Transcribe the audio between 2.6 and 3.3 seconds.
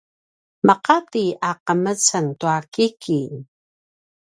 kiki